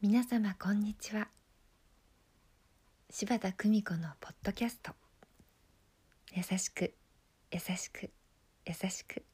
[0.00, 1.28] 皆様こんにちは。
[3.10, 4.92] 柴田久美子のポッドキャスト。
[6.34, 6.94] 優しく
[7.50, 8.10] 優しく
[8.66, 9.24] 優しく。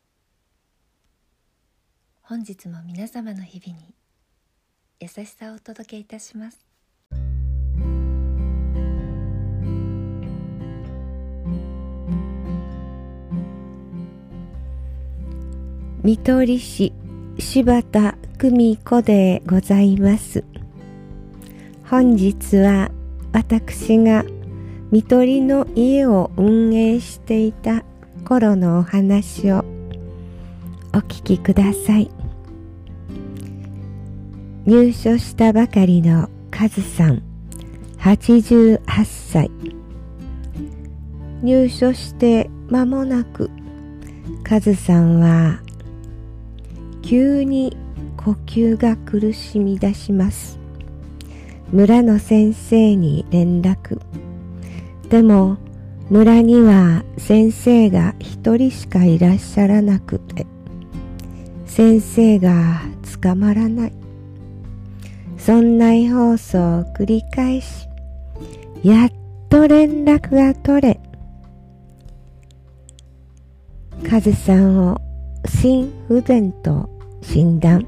[2.22, 3.94] 本日も皆様の日々に
[5.00, 6.67] 優しさをお届けいたします。
[16.08, 16.94] 見取り師
[17.38, 20.42] 柴田久美子でございます。
[21.84, 22.90] 本日は
[23.30, 24.24] 私が
[24.90, 27.84] 見取りの家を運営していた
[28.24, 29.66] 頃のお話を
[30.94, 32.10] お聞きください。
[34.64, 37.22] 入所したばかりのカズさん
[37.98, 39.50] 88歳。
[41.42, 43.50] 入所して間もなく
[44.42, 45.60] カズさんは
[47.08, 47.74] 急に
[48.18, 50.58] 呼吸が苦しみ出します。
[51.72, 53.98] 村の先生に連絡。
[55.08, 55.56] でも
[56.10, 60.46] 村には先生が一人しかいらっしゃらなくて
[61.64, 62.82] 先生が
[63.22, 63.92] 捕まらない。
[65.38, 67.88] そんな放送を繰り返し
[68.82, 69.12] やっ
[69.48, 71.00] と連絡が取れ。
[74.06, 75.00] カズさんを
[75.46, 77.86] 心不全と診断。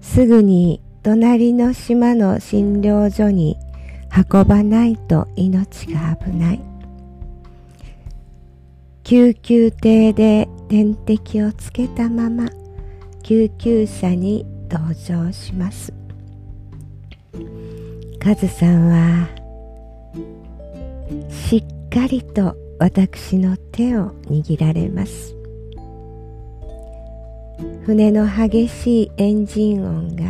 [0.00, 3.56] すぐに隣の島の診療所に
[4.32, 6.60] 運ばないと命が危ない。
[9.02, 12.48] 救急艇で点滴をつけたまま
[13.22, 15.92] 救急車に同乗します。
[18.18, 19.28] カズさんは
[21.28, 25.36] しっかりと私の手を握られます。
[27.84, 30.24] 船の激しいエンジン音が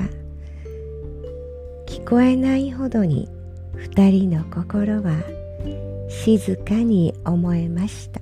[1.87, 3.29] 聞こえないほどに
[3.75, 5.23] 二人の心は
[6.09, 8.21] 静かに思えました。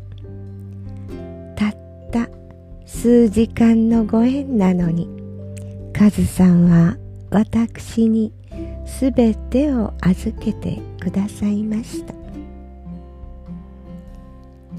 [1.56, 1.76] たっ
[2.10, 2.28] た
[2.86, 5.08] 数時間のご縁なのに
[5.92, 6.96] カズさんは
[7.30, 8.32] 私に
[8.86, 12.14] すべてを預けてくださいました。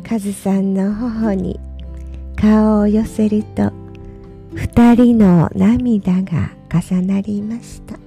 [0.08, 1.60] カズさんの頬に
[2.36, 3.72] 顔を寄せると
[4.56, 7.98] 二人の涙が重なりました。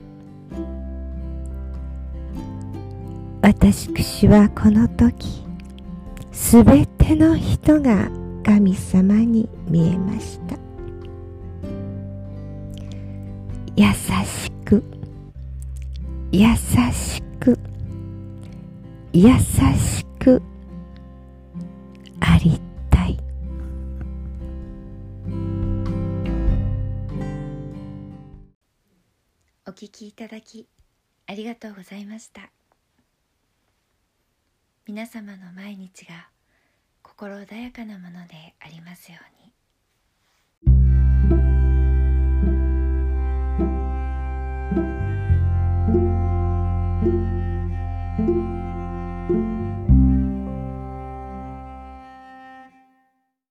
[3.42, 5.44] 私はこの時
[6.32, 8.10] すべての人が
[8.44, 10.56] 神様に見えました。
[13.76, 14.82] 優しく
[16.32, 17.58] 優しく
[19.12, 20.05] 優しく
[29.76, 30.66] 聞きいただき
[31.26, 32.50] ありがとうございました。
[34.86, 36.30] 皆様の毎日が
[37.02, 39.52] 心穏やかなものでありますように「